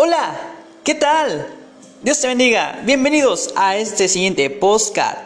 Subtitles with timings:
[0.00, 0.38] Hola,
[0.84, 1.48] ¿qué tal?
[2.04, 2.80] Dios te bendiga.
[2.84, 5.18] Bienvenidos a este siguiente postcard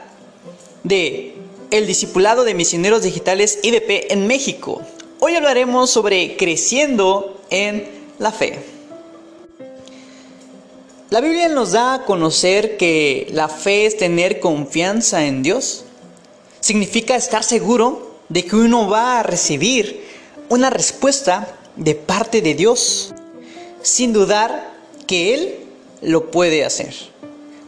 [0.82, 1.34] de
[1.70, 4.80] El Discipulado de Misioneros Digitales IDP en México.
[5.20, 7.86] Hoy hablaremos sobre creciendo en
[8.18, 8.60] la fe.
[11.10, 15.84] La Biblia nos da a conocer que la fe es tener confianza en Dios.
[16.60, 20.02] Significa estar seguro de que uno va a recibir
[20.48, 23.12] una respuesta de parte de Dios
[23.82, 24.72] sin dudar
[25.06, 25.58] que Él
[26.00, 26.94] lo puede hacer.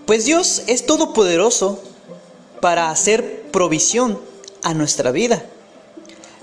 [0.06, 1.82] Pues Dios es todopoderoso
[2.60, 4.20] para hacer provisión
[4.62, 5.44] a nuestra vida.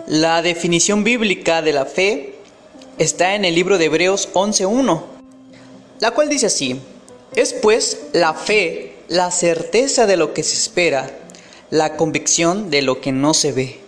[0.08, 2.36] La definición bíblica de la fe
[2.98, 5.04] está en el libro de Hebreos 11.1,
[6.00, 6.80] la cual dice así,
[7.36, 11.12] es pues la fe la certeza de lo que se espera,
[11.70, 13.80] la convicción de lo que no se ve.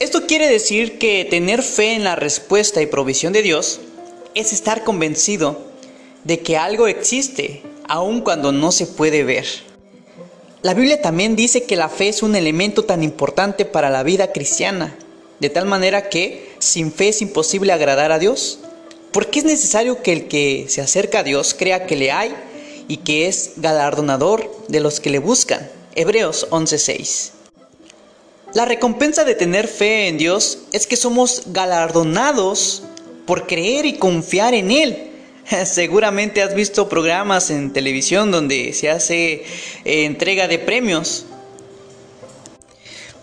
[0.00, 3.80] Esto quiere decir que tener fe en la respuesta y provisión de Dios
[4.34, 5.58] es estar convencido
[6.24, 9.46] de que algo existe, aun cuando no se puede ver.
[10.62, 14.32] La Biblia también dice que la fe es un elemento tan importante para la vida
[14.32, 14.96] cristiana,
[15.40, 18.60] de tal manera que sin fe es imposible agradar a Dios,
[19.10, 22.34] porque es necesario que el que se acerca a Dios crea que le hay
[22.86, 25.68] y que es galardonador de los que le buscan.
[25.94, 27.32] Hebreos 11:6.
[28.54, 32.84] La recompensa de tener fe en Dios es que somos galardonados
[33.26, 35.10] por creer y confiar en Él.
[35.66, 39.44] Seguramente has visto programas en televisión donde se hace
[39.84, 41.26] eh, entrega de premios.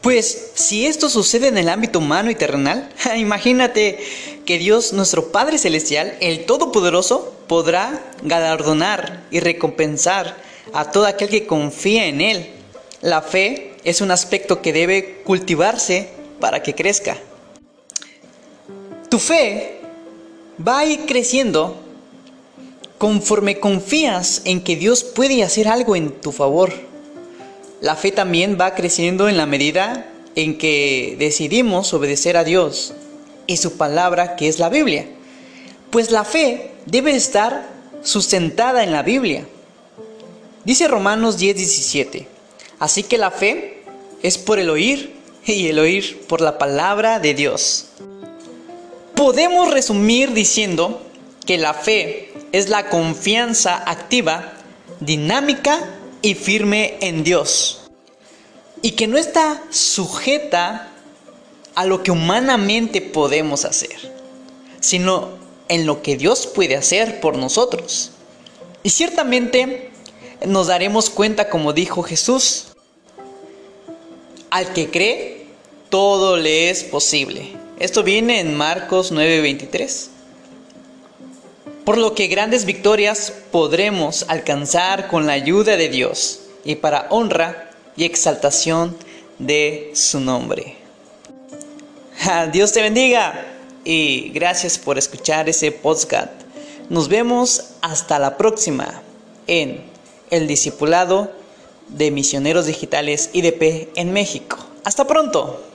[0.02, 4.00] Pues si esto sucede en el ámbito humano y terrenal, imagínate
[4.46, 10.38] que Dios, nuestro Padre Celestial, el Todopoderoso, podrá galardonar y recompensar
[10.74, 12.50] a todo aquel que confía en Él.
[13.02, 17.18] La fe es un aspecto que debe cultivarse para que crezca.
[19.10, 19.79] Tu fe
[20.66, 21.76] va a ir creciendo
[22.98, 26.74] conforme confías en que Dios puede hacer algo en tu favor.
[27.82, 32.94] La fe también va creciendo en la medida en que decidimos obedecer a Dios
[33.48, 35.08] y su palabra que es la Biblia.
[35.90, 37.68] Pues la fe debe estar
[38.04, 39.46] sustentada en la Biblia.
[40.66, 42.28] Dice Romanos 10:17,
[42.80, 43.84] así que la fe
[44.22, 45.16] es por el oír
[45.46, 47.88] y el oír por la palabra de Dios.
[49.20, 51.02] Podemos resumir diciendo
[51.46, 54.54] que la fe es la confianza activa,
[55.02, 55.78] dinámica
[56.22, 57.82] y firme en Dios.
[58.82, 60.94] Y que no está sujeta
[61.76, 63.98] a lo que humanamente podemos hacer,
[64.80, 65.32] sino
[65.68, 68.12] en lo que Dios puede hacer por nosotros.
[68.84, 69.92] Y ciertamente
[70.48, 72.68] nos daremos cuenta, como dijo Jesús,
[74.50, 75.46] al que cree,
[75.90, 77.60] todo le es posible.
[77.80, 80.10] Esto viene en Marcos 9:23.
[81.86, 87.72] Por lo que grandes victorias podremos alcanzar con la ayuda de Dios y para honra
[87.96, 88.98] y exaltación
[89.38, 90.76] de su nombre.
[92.52, 93.46] Dios te bendiga
[93.86, 96.34] y gracias por escuchar ese podcast.
[96.90, 99.02] Nos vemos hasta la próxima
[99.48, 99.82] en
[100.32, 101.32] el Discipulado
[101.88, 104.58] de Misioneros Digitales IDP en México.
[104.84, 105.69] Hasta pronto.